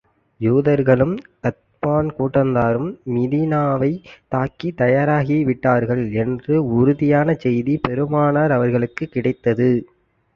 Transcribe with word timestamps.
யூதர்களும், 0.41 1.13
கத்பான் 1.43 2.07
கூட்டத்தாரும் 2.11 2.87
மதீனாவைத் 3.07 3.99
தாக்கத் 4.27 4.77
தயாராகி 4.77 5.43
விட்டார்கள் 5.43 6.11
என்ற 6.15 6.47
உறுதியான 6.79 7.35
செய்தி 7.35 7.79
பெருமானார் 7.87 8.51
அவர்களுக்குக் 8.51 9.11
கிடைத்தது. 9.11 9.69